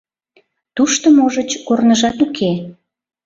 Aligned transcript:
—Тушто, 0.75 1.07
можыч, 1.17 1.51
корныжат 1.67 2.17
уке. 2.25 2.51